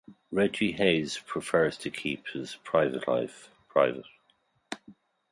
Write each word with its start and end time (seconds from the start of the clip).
Reggie 0.31 0.71
Hayes 0.71 1.19
prefers 1.27 1.77
to 1.77 1.91
keep 1.91 2.25
his 2.29 2.55
private 2.63 3.07
life 3.07 3.51
private. 3.67 4.07